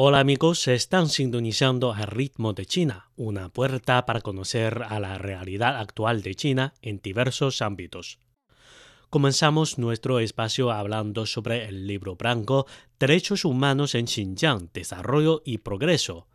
Hola 0.00 0.20
amigos, 0.20 0.68
están 0.68 1.08
sintonizando 1.08 1.92
el 1.92 2.04
ritmo 2.04 2.52
de 2.52 2.66
China, 2.66 3.10
una 3.16 3.48
puerta 3.48 4.06
para 4.06 4.20
conocer 4.20 4.84
a 4.88 5.00
la 5.00 5.18
realidad 5.18 5.76
actual 5.76 6.22
de 6.22 6.36
China 6.36 6.72
en 6.82 7.00
diversos 7.00 7.62
ámbitos. 7.62 8.20
Comenzamos 9.10 9.76
nuestro 9.76 10.20
espacio 10.20 10.70
hablando 10.70 11.26
sobre 11.26 11.64
el 11.64 11.88
libro 11.88 12.14
blanco 12.14 12.68
Derechos 13.00 13.44
Humanos 13.44 13.96
en 13.96 14.06
Xinjiang, 14.06 14.70
Desarrollo 14.72 15.42
y 15.44 15.58
Progreso, 15.58 16.28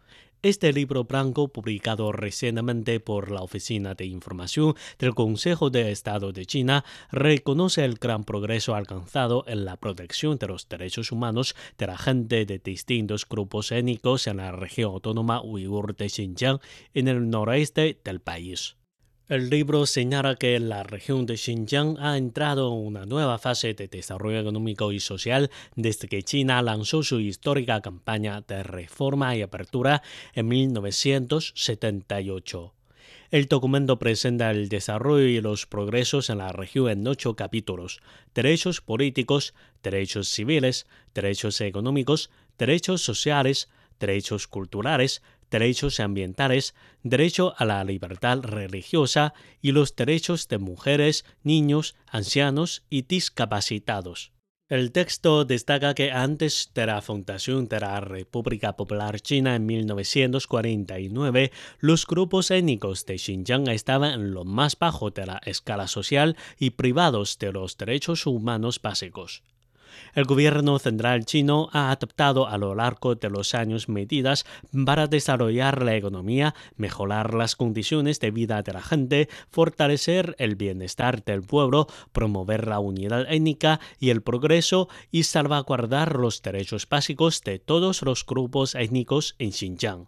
este 0.44 0.74
libro 0.74 1.06
blanco, 1.06 1.48
publicado 1.48 2.12
recientemente 2.12 3.00
por 3.00 3.32
la 3.32 3.42
Oficina 3.42 3.96
de 3.96 4.06
Información 4.06 4.76
del 5.00 5.16
Consejo 5.16 5.70
de 5.70 5.92
Estado 5.92 6.34
de 6.34 6.46
China, 6.46 6.84
reconoce 7.12 7.86
el 7.86 7.96
gran 7.96 8.26
progreso 8.26 8.76
alcanzado 8.76 9.46
en 9.48 9.64
la 9.64 9.78
protección 9.78 10.38
de 10.38 10.48
los 10.48 10.68
derechos 10.68 11.14
humanos 11.14 11.56
de 11.78 11.88
la 11.88 11.98
gente 11.98 12.46
de 12.46 12.60
distintos 12.60 13.28
grupos 13.28 13.72
étnicos 13.72 14.28
en 14.28 14.38
la 14.38 14.52
región 14.52 14.92
autónoma 14.92 15.42
uigur 15.42 15.96
de 15.96 16.10
Xinjiang, 16.10 16.60
en 16.94 17.08
el 17.08 17.30
noroeste 17.30 18.00
del 18.04 18.20
país. 18.20 18.76
El 19.34 19.50
libro 19.50 19.86
señala 19.88 20.36
que 20.36 20.60
la 20.60 20.84
región 20.84 21.26
de 21.26 21.38
Xinjiang 21.38 21.98
ha 22.00 22.20
entrado 22.20 22.68
en 22.68 22.86
una 22.86 23.08
nueva 23.08 23.40
fase 23.40 23.74
de 23.74 23.88
desarrollo 23.88 24.40
económico 24.40 24.92
y 24.92 25.00
social 25.00 25.50
desde 25.76 26.08
que 26.08 26.22
China 26.22 26.62
lanzó 26.62 27.02
su 27.02 27.20
histórica 27.20 27.82
campaña 27.82 28.42
de 28.42 28.62
reforma 28.62 29.36
y 29.36 29.42
apertura 29.42 30.04
en 30.36 30.50
1978. 30.50 32.74
El 33.32 33.48
documento 33.48 33.98
presenta 33.98 34.52
el 34.52 34.70
desarrollo 34.70 35.26
y 35.26 35.42
los 35.42 35.66
progresos 35.66 36.30
en 36.30 36.38
la 36.38 36.52
región 36.52 36.92
en 36.92 37.08
ocho 37.08 37.36
capítulos: 37.36 38.02
derechos 38.36 38.82
políticos, 38.82 39.56
derechos 39.82 40.28
civiles, 40.28 40.86
derechos 41.16 41.60
económicos, 41.62 42.30
derechos 42.60 43.02
sociales, 43.02 43.68
derechos 44.00 44.48
culturales, 44.48 45.24
derechos 45.54 46.00
ambientales, 46.00 46.74
derecho 47.04 47.54
a 47.58 47.66
la 47.66 47.84
libertad 47.84 48.40
religiosa 48.42 49.36
y 49.62 49.72
los 49.72 49.96
derechos 49.96 50.48
de 50.48 50.58
mujeres, 50.58 51.26
niños, 51.44 51.96
ancianos 52.08 52.84
y 52.90 53.04
discapacitados. 53.04 54.32
El 54.68 54.92
texto 54.92 55.46
destaca 55.46 55.94
que 55.94 56.12
antes 56.12 56.72
de 56.74 56.88
la 56.88 57.04
fundación 57.04 57.68
de 57.68 57.82
la 57.82 58.02
República 58.02 58.76
Popular 58.76 59.20
China 59.20 59.56
en 59.56 59.68
1949, 59.68 61.52
los 61.78 62.08
grupos 62.08 62.50
étnicos 62.50 63.06
de 63.06 63.20
Xinjiang 63.20 63.68
estaban 63.68 64.14
en 64.14 64.32
lo 64.32 64.46
más 64.46 64.80
bajo 64.80 65.12
de 65.12 65.28
la 65.28 65.40
escala 65.46 65.88
social 65.88 66.36
y 66.58 66.72
privados 66.72 67.38
de 67.38 67.52
los 67.52 67.78
derechos 67.78 68.26
humanos 68.26 68.82
básicos. 68.82 69.44
El 70.14 70.26
gobierno 70.26 70.80
central 70.80 71.26
chino 71.26 71.70
ha 71.72 71.92
adoptado 71.92 72.48
a 72.48 72.58
lo 72.58 72.76
largo 72.76 73.16
de 73.16 73.30
los 73.30 73.54
años 73.54 73.90
medidas 73.90 74.46
para 74.86 75.08
desarrollar 75.08 75.84
la 75.84 75.96
economía, 75.96 76.56
mejorar 76.76 77.34
las 77.34 77.56
condiciones 77.56 78.20
de 78.20 78.32
vida 78.32 78.62
de 78.62 78.74
la 78.74 78.82
gente, 78.82 79.30
fortalecer 79.50 80.36
el 80.40 80.56
bienestar 80.56 81.24
del 81.24 81.42
pueblo, 81.42 81.88
promover 82.12 82.68
la 82.68 82.80
unidad 82.80 83.32
étnica 83.32 83.80
y 84.00 84.10
el 84.10 84.22
progreso 84.22 84.90
y 85.12 85.24
salvaguardar 85.24 86.16
los 86.18 86.42
derechos 86.42 86.88
básicos 86.88 87.42
de 87.42 87.60
todos 87.60 88.02
los 88.02 88.26
grupos 88.26 88.76
étnicos 88.76 89.36
en 89.40 89.52
Xinjiang. 89.52 90.08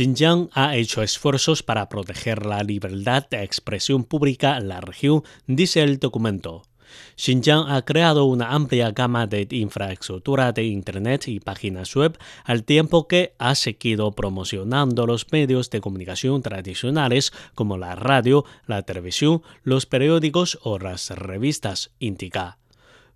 Xinjiang 0.00 0.48
ha 0.54 0.76
hecho 0.76 1.02
esfuerzos 1.02 1.62
para 1.62 1.90
proteger 1.90 2.46
la 2.46 2.62
libertad 2.62 3.28
de 3.28 3.42
expresión 3.42 4.04
pública 4.04 4.56
en 4.56 4.68
la 4.68 4.80
región, 4.80 5.24
dice 5.46 5.82
el 5.82 5.98
documento. 5.98 6.62
Xinjiang 7.18 7.68
ha 7.68 7.84
creado 7.84 8.24
una 8.24 8.54
amplia 8.54 8.92
gama 8.92 9.26
de 9.26 9.46
infraestructura 9.50 10.52
de 10.52 10.64
Internet 10.64 11.28
y 11.28 11.38
páginas 11.38 11.94
web, 11.94 12.16
al 12.44 12.64
tiempo 12.64 13.08
que 13.08 13.34
ha 13.38 13.54
seguido 13.54 14.12
promocionando 14.12 15.06
los 15.06 15.30
medios 15.32 15.68
de 15.68 15.82
comunicación 15.82 16.40
tradicionales 16.40 17.30
como 17.54 17.76
la 17.76 17.94
radio, 17.94 18.46
la 18.66 18.84
televisión, 18.84 19.42
los 19.64 19.84
periódicos 19.84 20.58
o 20.62 20.78
las 20.78 21.10
revistas, 21.10 21.90
indica. 21.98 22.59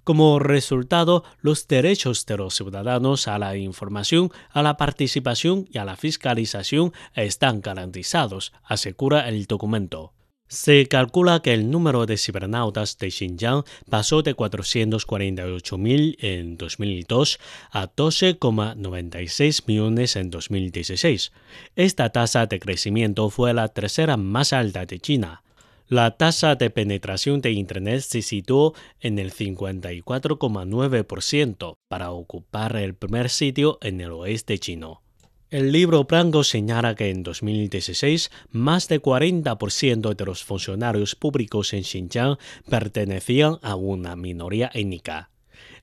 Como 0.04 0.38
resultado, 0.38 1.24
los 1.40 1.66
derechos 1.66 2.26
de 2.26 2.36
los 2.36 2.54
ciudadanos 2.54 3.26
a 3.26 3.38
la 3.38 3.56
información, 3.56 4.30
a 4.50 4.62
la 4.62 4.76
participación 4.76 5.66
y 5.72 5.78
a 5.78 5.86
la 5.86 5.96
fiscalización 5.96 6.92
están 7.14 7.62
garantizados, 7.62 8.52
asegura 8.64 9.26
el 9.28 9.46
documento. 9.46 10.12
Se 10.46 10.86
calcula 10.86 11.40
que 11.40 11.54
el 11.54 11.70
número 11.70 12.04
de 12.04 12.18
cibernautas 12.18 12.98
de 12.98 13.10
Xinjiang 13.10 13.64
pasó 13.88 14.22
de 14.22 14.36
448.000 14.36 16.16
en 16.20 16.58
2002 16.58 17.38
a 17.70 17.90
12,96 17.90 19.62
millones 19.66 20.16
en 20.16 20.28
2016. 20.28 21.32
Esta 21.76 22.10
tasa 22.10 22.44
de 22.44 22.60
crecimiento 22.60 23.30
fue 23.30 23.54
la 23.54 23.68
tercera 23.68 24.18
más 24.18 24.52
alta 24.52 24.84
de 24.84 25.00
China. 25.00 25.43
La 25.86 26.16
tasa 26.16 26.54
de 26.54 26.70
penetración 26.70 27.42
de 27.42 27.52
Internet 27.52 28.00
se 28.00 28.22
situó 28.22 28.72
en 29.00 29.18
el 29.18 29.32
54,9% 29.32 31.76
para 31.88 32.10
ocupar 32.10 32.76
el 32.76 32.94
primer 32.94 33.28
sitio 33.28 33.76
en 33.82 34.00
el 34.00 34.12
oeste 34.12 34.58
chino. 34.58 35.02
El 35.50 35.72
libro 35.72 36.04
blanco 36.04 36.42
señala 36.42 36.94
que 36.94 37.10
en 37.10 37.22
2016 37.22 38.30
más 38.50 38.88
de 38.88 38.98
40% 39.00 40.16
de 40.16 40.24
los 40.24 40.42
funcionarios 40.42 41.14
públicos 41.14 41.74
en 41.74 41.84
Xinjiang 41.84 42.38
pertenecían 42.68 43.58
a 43.62 43.76
una 43.76 44.16
minoría 44.16 44.70
étnica. 44.72 45.33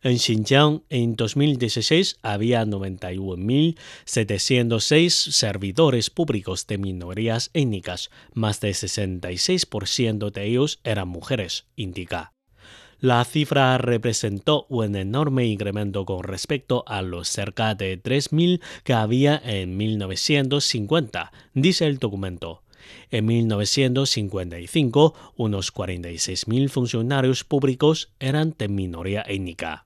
En 0.04 0.18
Xinjiang, 0.18 0.82
en 0.90 1.16
2016 1.16 2.18
había 2.24 2.66
91.706 2.66 5.12
servidores 5.12 6.10
públicos 6.10 6.66
de 6.66 6.80
minorías 6.80 7.52
étnicas, 7.54 8.10
más 8.34 8.60
de 8.62 8.72
66% 8.72 10.32
de 10.32 10.44
ellos 10.44 10.80
eran 10.84 11.08
mujeres, 11.08 11.68
indica. 11.76 12.34
La 13.00 13.24
cifra 13.26 13.78
representó 13.78 14.66
un 14.70 14.96
enorme 14.96 15.46
incremento 15.46 16.04
con 16.06 16.24
respecto 16.24 16.84
a 16.88 17.04
los 17.04 17.28
cerca 17.28 17.76
de 17.76 18.02
3.000 18.02 18.60
que 18.84 18.94
había 18.94 19.40
en 19.44 19.78
1950, 19.78 21.32
dice 21.54 21.86
el 21.86 22.00
documento. 22.00 22.64
En 23.12 23.28
1955, 23.28 25.14
unos 25.36 25.72
46.000 25.72 26.70
funcionarios 26.70 27.44
públicos 27.44 28.10
eran 28.20 28.56
de 28.58 28.68
minoría 28.68 29.24
étnica. 29.28 29.86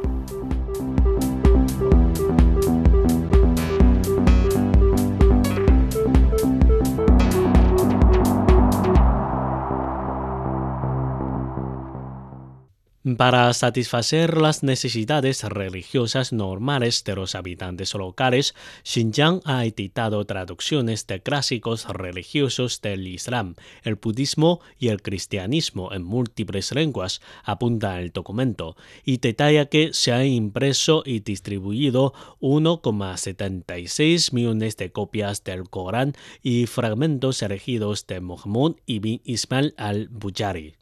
Para 13.17 13.51
satisfacer 13.53 14.37
las 14.37 14.61
necesidades 14.61 15.43
religiosas 15.43 16.31
normales 16.33 17.03
de 17.03 17.15
los 17.15 17.33
habitantes 17.33 17.95
locales, 17.95 18.53
Xinjiang 18.83 19.41
ha 19.43 19.65
editado 19.65 20.23
traducciones 20.25 21.07
de 21.07 21.21
clásicos 21.21 21.87
religiosos 21.87 22.79
del 22.81 23.07
Islam, 23.07 23.55
el 23.83 23.95
budismo 23.95 24.59
y 24.77 24.89
el 24.89 25.01
cristianismo 25.01 25.91
en 25.93 26.03
múltiples 26.03 26.73
lenguas, 26.73 27.21
apunta 27.43 27.99
el 27.99 28.11
documento, 28.11 28.75
y 29.03 29.17
detalla 29.17 29.65
que 29.65 29.93
se 29.93 30.11
han 30.11 30.27
impreso 30.27 31.01
y 31.03 31.21
distribuido 31.21 32.13
1,76 32.39 34.31
millones 34.31 34.77
de 34.77 34.91
copias 34.91 35.43
del 35.43 35.69
Corán 35.69 36.13
y 36.43 36.67
fragmentos 36.67 37.41
elegidos 37.41 38.05
de 38.05 38.21
Muhammad 38.21 38.73
ibn 38.85 39.21
Ismail 39.23 39.73
al-Bujari. 39.77 40.80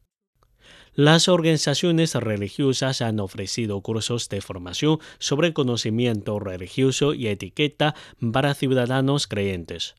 Las 1.00 1.30
organizaciones 1.30 2.14
religiosas 2.14 3.02
han 3.02 3.22
ofrecido 3.22 3.80
cursos 3.80 4.28
de 4.28 4.42
formación 4.42 5.00
sobre 5.18 5.54
conocimiento 5.54 6.42
religioso 6.42 7.14
y 7.14 7.28
etiqueta 7.28 7.96
para 8.34 8.54
ciudadanos 8.54 9.26
creyentes. 9.26 9.96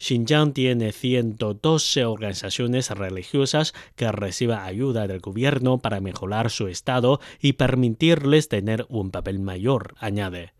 Xinjiang 0.00 0.52
tiene 0.52 0.90
112 0.90 2.04
organizaciones 2.06 2.90
religiosas 2.90 3.72
que 3.94 4.10
reciben 4.10 4.58
ayuda 4.58 5.06
del 5.06 5.20
gobierno 5.20 5.78
para 5.78 6.00
mejorar 6.00 6.50
su 6.50 6.66
estado 6.66 7.20
y 7.40 7.52
permitirles 7.52 8.48
tener 8.48 8.84
un 8.88 9.12
papel 9.12 9.38
mayor, 9.38 9.94
añade. 10.00 10.54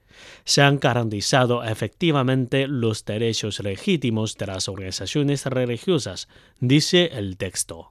Se 0.44 0.62
han 0.62 0.78
garantizado 0.78 1.64
efectivamente 1.64 2.68
los 2.68 3.04
derechos 3.04 3.58
legítimos 3.58 4.38
de 4.38 4.46
las 4.46 4.68
organizaciones 4.68 5.44
religiosas, 5.44 6.28
dice 6.60 7.10
el 7.14 7.36
texto. 7.36 7.90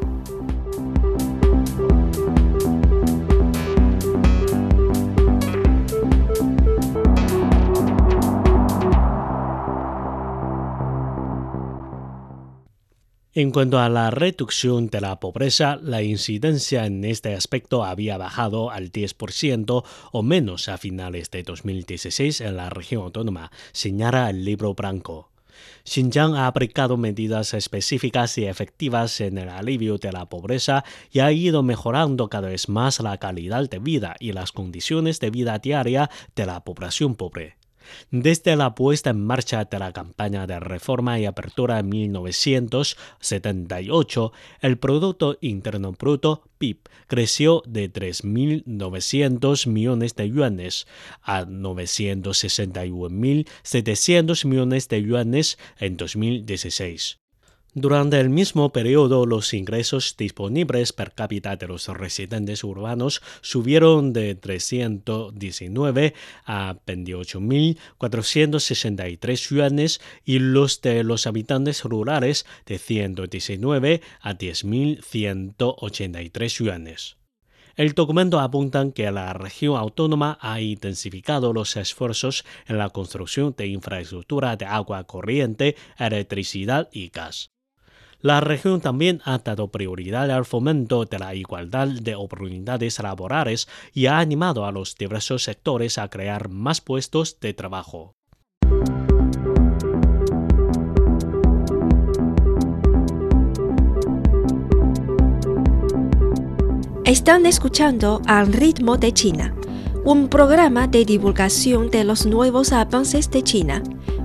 En 13.33 13.51
cuanto 13.51 13.79
a 13.79 13.87
la 13.87 14.11
reducción 14.11 14.87
de 14.87 14.99
la 14.99 15.21
pobreza, 15.21 15.77
la 15.81 16.01
incidencia 16.01 16.85
en 16.85 17.05
este 17.05 17.33
aspecto 17.33 17.85
había 17.85 18.17
bajado 18.17 18.71
al 18.71 18.91
10% 18.91 19.85
o 20.11 20.21
menos 20.21 20.67
a 20.67 20.77
finales 20.77 21.31
de 21.31 21.43
2016 21.43 22.41
en 22.41 22.57
la 22.57 22.69
región 22.69 23.03
autónoma, 23.03 23.49
señala 23.71 24.29
el 24.29 24.43
libro 24.43 24.73
blanco. 24.73 25.31
Xinjiang 25.85 26.35
ha 26.35 26.45
aplicado 26.45 26.97
medidas 26.97 27.53
específicas 27.53 28.37
y 28.37 28.47
efectivas 28.47 29.21
en 29.21 29.37
el 29.37 29.47
alivio 29.47 29.97
de 29.97 30.11
la 30.11 30.25
pobreza 30.25 30.83
y 31.09 31.19
ha 31.19 31.31
ido 31.31 31.63
mejorando 31.63 32.27
cada 32.27 32.49
vez 32.49 32.67
más 32.67 32.99
la 32.99 33.17
calidad 33.17 33.69
de 33.69 33.79
vida 33.79 34.17
y 34.19 34.33
las 34.33 34.51
condiciones 34.51 35.21
de 35.21 35.29
vida 35.29 35.57
diaria 35.57 36.09
de 36.35 36.45
la 36.45 36.65
población 36.65 37.15
pobre. 37.15 37.60
Desde 38.11 38.55
la 38.55 38.75
puesta 38.75 39.09
en 39.11 39.25
marcha 39.25 39.65
de 39.65 39.79
la 39.79 39.93
campaña 39.93 40.45
de 40.47 40.59
reforma 40.59 41.19
y 41.19 41.25
apertura 41.25 41.79
en 41.79 41.89
1978, 41.89 44.31
el 44.61 44.77
Producto 44.77 45.37
Interno 45.41 45.91
Bruto 45.93 46.43
PIB 46.57 46.79
creció 47.07 47.63
de 47.65 47.91
3.900 47.91 49.67
millones 49.67 50.15
de 50.15 50.29
yuanes 50.29 50.87
a 51.21 51.45
961.700 51.45 54.45
millones 54.45 54.87
de 54.89 55.03
yuanes 55.03 55.57
en 55.79 55.97
2016. 55.97 57.20
Durante 57.73 58.19
el 58.19 58.29
mismo 58.29 58.73
periodo, 58.73 59.25
los 59.25 59.53
ingresos 59.53 60.17
disponibles 60.17 60.91
per 60.91 61.13
cápita 61.13 61.55
de 61.55 61.69
los 61.69 61.87
residentes 61.87 62.65
urbanos 62.65 63.21
subieron 63.39 64.11
de 64.11 64.35
319 64.35 66.13
a 66.43 66.75
28.463 66.85 69.55
yuanes 69.55 70.01
y 70.25 70.39
los 70.39 70.81
de 70.81 71.05
los 71.05 71.27
habitantes 71.27 71.85
rurales 71.85 72.45
de 72.65 72.77
119 72.77 74.01
a 74.19 74.33
10.183 74.33 76.57
yuanes. 76.57 77.15
El 77.77 77.93
documento 77.93 78.41
apunta 78.41 78.91
que 78.91 79.09
la 79.11 79.31
región 79.31 79.77
autónoma 79.77 80.37
ha 80.41 80.59
intensificado 80.59 81.53
los 81.53 81.77
esfuerzos 81.77 82.43
en 82.67 82.77
la 82.77 82.89
construcción 82.89 83.55
de 83.57 83.67
infraestructura 83.67 84.57
de 84.57 84.65
agua 84.65 85.05
corriente, 85.05 85.77
electricidad 85.97 86.89
y 86.91 87.07
gas. 87.07 87.51
La 88.21 88.39
región 88.39 88.81
también 88.81 89.19
ha 89.25 89.39
dado 89.39 89.69
prioridad 89.69 90.29
al 90.29 90.45
fomento 90.45 91.05
de 91.05 91.17
la 91.17 91.33
igualdad 91.33 91.87
de 91.87 92.13
oportunidades 92.13 92.99
laborales 92.99 93.67
y 93.93 94.05
ha 94.05 94.19
animado 94.19 94.65
a 94.65 94.71
los 94.71 94.95
diversos 94.95 95.43
sectores 95.43 95.97
a 95.97 96.07
crear 96.07 96.49
más 96.49 96.81
puestos 96.81 97.39
de 97.39 97.53
trabajo. 97.55 98.13
Están 107.05 107.47
escuchando 107.47 108.21
Al 108.27 108.53
ritmo 108.53 108.97
de 108.97 109.11
China, 109.13 109.55
un 110.05 110.29
programa 110.29 110.87
de 110.87 111.05
divulgación 111.05 111.89
de 111.89 112.03
los 112.03 112.27
nuevos 112.27 112.71
avances 112.71 113.31
de 113.31 113.41
China 113.41 113.81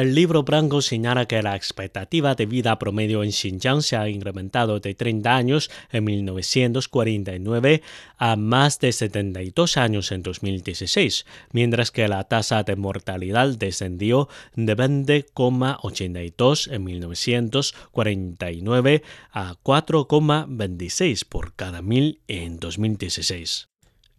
El 0.00 0.14
libro 0.14 0.44
blanco 0.44 0.80
señala 0.80 1.26
que 1.26 1.42
la 1.42 1.54
expectativa 1.54 2.34
de 2.34 2.46
vida 2.46 2.78
promedio 2.78 3.22
en 3.22 3.32
Xinjiang 3.32 3.82
se 3.82 3.98
ha 3.98 4.08
incrementado 4.08 4.80
de 4.80 4.94
30 4.94 5.36
años 5.36 5.70
en 5.92 6.04
1949 6.04 7.82
a 8.16 8.36
más 8.36 8.78
de 8.78 8.92
72 8.92 9.76
años 9.76 10.10
en 10.10 10.22
2016, 10.22 11.26
mientras 11.52 11.90
que 11.90 12.08
la 12.08 12.24
tasa 12.24 12.62
de 12.62 12.76
mortalidad 12.76 13.58
descendió 13.58 14.30
de 14.54 14.74
20,82 14.74 16.72
en 16.72 16.82
1949 16.82 19.02
a 19.32 19.56
4,26 19.62 21.26
por 21.28 21.52
cada 21.52 21.82
mil 21.82 22.22
en 22.26 22.58
2016. 22.58 23.69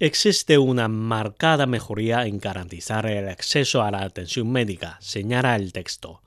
Existe 0.03 0.57
una 0.57 0.87
marcada 0.87 1.67
mejoría 1.67 2.25
en 2.25 2.39
garantizar 2.39 3.05
el 3.05 3.29
acceso 3.29 3.83
a 3.83 3.91
la 3.91 4.01
atención 4.01 4.51
médica, 4.51 4.97
señala 4.99 5.55
el 5.55 5.73
texto. 5.73 6.23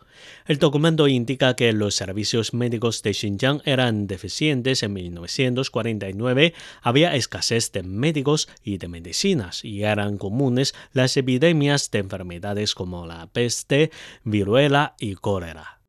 El 0.46 0.60
documento 0.60 1.08
indica 1.08 1.56
que 1.56 1.72
los 1.72 1.96
servicios 1.96 2.54
médicos 2.54 3.02
de 3.02 3.12
Xinjiang 3.12 3.62
eran 3.64 4.06
deficientes 4.06 4.84
en 4.84 4.92
1949, 4.92 6.54
había 6.82 7.16
escasez 7.16 7.72
de 7.72 7.82
médicos 7.82 8.48
y 8.62 8.78
de 8.78 8.86
medicinas 8.86 9.64
y 9.64 9.82
eran 9.82 10.18
comunes 10.18 10.72
las 10.92 11.16
epidemias 11.16 11.90
de 11.90 11.98
enfermedades 11.98 12.76
como 12.76 13.08
la 13.08 13.26
peste, 13.26 13.90
viruela 14.22 14.94
y 15.00 15.16
cólera. 15.16 15.80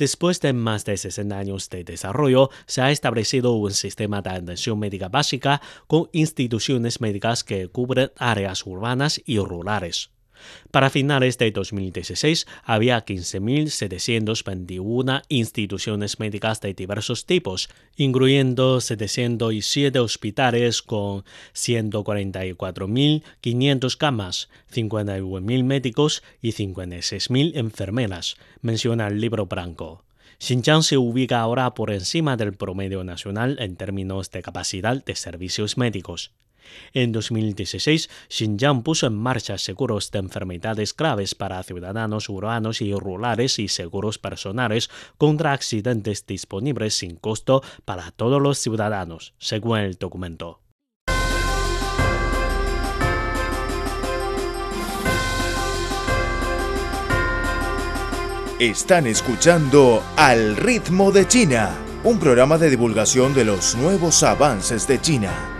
Después 0.00 0.40
de 0.40 0.54
más 0.54 0.86
de 0.86 0.96
60 0.96 1.38
años 1.38 1.68
de 1.68 1.84
desarrollo, 1.84 2.48
se 2.64 2.80
ha 2.80 2.90
establecido 2.90 3.52
un 3.52 3.72
sistema 3.72 4.22
de 4.22 4.30
atención 4.30 4.78
médica 4.78 5.10
básica 5.10 5.60
con 5.86 6.08
instituciones 6.12 7.02
médicas 7.02 7.44
que 7.44 7.68
cubren 7.68 8.10
áreas 8.16 8.64
urbanas 8.64 9.20
y 9.26 9.38
rurales. 9.38 10.10
Para 10.70 10.90
finales 10.90 11.38
de 11.38 11.50
2016 11.50 12.46
había 12.64 13.04
15.721 13.04 15.22
instituciones 15.28 16.20
médicas 16.20 16.60
de 16.60 16.74
diversos 16.74 17.26
tipos, 17.26 17.68
incluyendo 17.96 18.80
707 18.80 19.98
hospitales 19.98 20.82
con 20.82 21.24
144.500 21.54 23.96
camas, 23.96 24.48
51.000 24.72 25.64
médicos 25.64 26.22
y 26.40 26.52
56.000 26.52 27.56
enfermeras, 27.56 28.36
menciona 28.60 29.08
el 29.08 29.20
libro 29.20 29.46
blanco. 29.46 30.04
Xinjiang 30.40 30.82
se 30.82 30.96
ubica 30.96 31.40
ahora 31.40 31.74
por 31.74 31.90
encima 31.90 32.38
del 32.38 32.54
promedio 32.54 33.04
nacional 33.04 33.58
en 33.60 33.76
términos 33.76 34.30
de 34.30 34.40
capacidad 34.40 35.04
de 35.04 35.14
servicios 35.14 35.76
médicos. 35.76 36.32
En 36.92 37.12
2016, 37.12 38.10
Xinjiang 38.28 38.82
puso 38.82 39.06
en 39.06 39.14
marcha 39.14 39.58
seguros 39.58 40.10
de 40.10 40.18
enfermedades 40.18 40.94
graves 40.96 41.34
para 41.34 41.62
ciudadanos 41.62 42.28
urbanos 42.28 42.80
y 42.80 42.94
rurales 42.94 43.58
y 43.58 43.68
seguros 43.68 44.18
personales 44.18 44.90
contra 45.18 45.52
accidentes 45.52 46.26
disponibles 46.26 46.94
sin 46.94 47.16
costo 47.16 47.62
para 47.84 48.10
todos 48.10 48.40
los 48.40 48.58
ciudadanos, 48.58 49.34
según 49.38 49.78
el 49.78 49.94
documento. 49.94 50.60
Están 58.58 59.06
escuchando 59.06 60.02
Al 60.16 60.54
ritmo 60.54 61.12
de 61.12 61.26
China, 61.26 61.70
un 62.04 62.18
programa 62.18 62.58
de 62.58 62.68
divulgación 62.68 63.32
de 63.32 63.46
los 63.46 63.74
nuevos 63.74 64.22
avances 64.22 64.86
de 64.86 65.00
China 65.00 65.59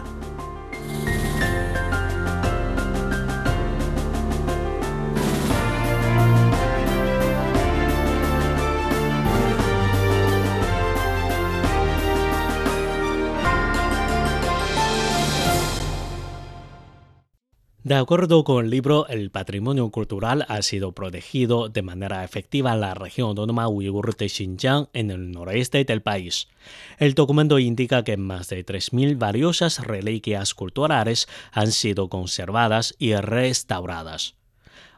De 17.91 17.97
acuerdo 17.97 18.45
con 18.45 18.63
el 18.63 18.71
libro, 18.71 19.05
el 19.09 19.31
patrimonio 19.31 19.89
cultural 19.89 20.45
ha 20.47 20.61
sido 20.61 20.93
protegido 20.93 21.67
de 21.67 21.81
manera 21.81 22.23
efectiva 22.23 22.71
en 22.71 22.79
la 22.79 22.93
región 22.93 23.27
autónoma 23.27 23.67
uigur 23.67 24.15
de 24.15 24.29
Xinjiang 24.29 24.87
en 24.93 25.11
el 25.11 25.33
noreste 25.33 25.83
del 25.83 26.01
país. 26.01 26.47
El 26.99 27.15
documento 27.15 27.59
indica 27.59 28.05
que 28.05 28.15
más 28.15 28.47
de 28.47 28.65
3.000 28.65 29.17
valiosas 29.17 29.85
reliquias 29.85 30.53
culturales 30.53 31.27
han 31.51 31.73
sido 31.73 32.07
conservadas 32.07 32.95
y 32.97 33.13
restauradas. 33.13 34.35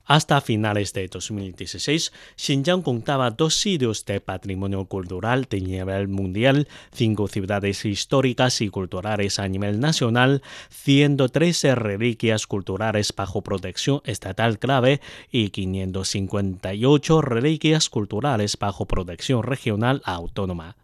Hasta 0.06 0.42
finales 0.42 0.92
de 0.92 1.08
2016, 1.08 2.12
Xinjiang 2.36 2.82
contaba 2.82 3.32
dos 3.32 3.56
sitios 3.56 4.04
de 4.04 4.20
patrimonio 4.20 4.86
cultural 4.86 5.48
de 5.50 5.62
nivel 5.62 6.10
mundial, 6.10 6.68
cinco 6.92 7.30
ciudades 7.30 7.86
históricas 7.86 8.60
y 8.60 8.68
culturales 8.68 9.40
a 9.40 9.48
nivel 9.48 9.80
nacional, 9.80 10.42
113 10.70 11.76
reliquias 11.76 12.48
culturales 12.48 13.14
bajo 13.16 13.42
protección 13.44 14.02
estatal 14.04 14.60
clave 14.60 15.00
y 15.32 15.52
558 15.52 17.22
reliquias 17.22 17.90
culturales 17.90 18.58
bajo 18.60 18.86
protección 18.86 19.44
regional 19.44 20.02
autónoma 20.04 20.76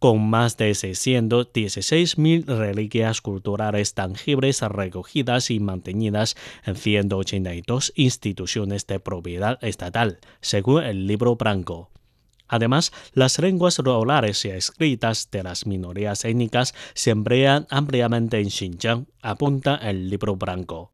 con 0.00 0.28
más 0.28 0.56
de 0.56 0.70
616.000 0.72 2.46
reliquias 2.46 3.20
culturales 3.20 3.94
tangibles 3.94 4.62
recogidas 4.62 5.50
y 5.50 5.60
mantenidas 5.60 6.36
en 6.64 6.74
182 6.74 7.92
instituciones 7.94 8.86
de 8.86 8.98
propiedad 8.98 9.62
estatal, 9.62 10.18
según 10.40 10.82
el 10.82 11.06
libro 11.06 11.36
blanco. 11.36 11.90
Además, 12.48 12.92
las 13.12 13.38
lenguas 13.38 13.78
rurales 13.78 14.44
y 14.44 14.48
escritas 14.48 15.30
de 15.30 15.44
las 15.44 15.66
minorías 15.66 16.24
étnicas 16.24 16.74
se 16.94 17.10
emplean 17.10 17.66
ampliamente 17.70 18.40
en 18.40 18.50
Xinjiang, 18.50 19.06
apunta 19.22 19.76
el 19.76 20.10
libro 20.10 20.34
blanco. 20.34 20.92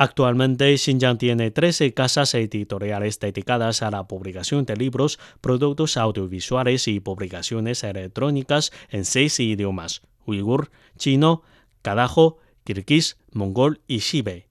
Actualmente, 0.00 0.78
Xinjiang 0.78 1.18
tiene 1.18 1.50
13 1.50 1.92
casas 1.92 2.32
editoriales 2.34 3.18
dedicadas 3.18 3.82
a 3.82 3.90
la 3.90 4.06
publicación 4.06 4.64
de 4.64 4.76
libros, 4.76 5.18
productos 5.40 5.96
audiovisuales 5.96 6.86
y 6.86 7.00
publicaciones 7.00 7.82
electrónicas 7.82 8.70
en 8.90 9.04
seis 9.04 9.40
idiomas: 9.40 10.02
uigur, 10.24 10.70
chino, 10.96 11.42
kadajo, 11.82 12.38
kirguís, 12.62 13.16
mongol 13.32 13.80
y 13.88 13.98
xibe. 13.98 14.46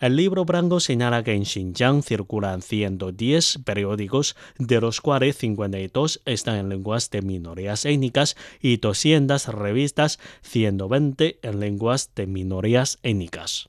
El 0.00 0.16
libro 0.16 0.46
blanco 0.46 0.80
señala 0.80 1.22
que 1.22 1.34
en 1.34 1.44
Xinjiang 1.44 2.02
circulan 2.02 2.62
110 2.62 3.58
periódicos, 3.66 4.34
de 4.58 4.80
los 4.80 5.02
cuales 5.02 5.36
52 5.36 6.22
están 6.24 6.56
en 6.56 6.70
lenguas 6.70 7.10
de 7.10 7.20
minorías 7.20 7.84
étnicas 7.84 8.34
y 8.62 8.78
200 8.78 9.48
revistas, 9.48 10.18
120 10.40 11.38
en 11.42 11.60
lenguas 11.60 12.14
de 12.14 12.26
minorías 12.26 12.98
étnicas. 13.02 13.68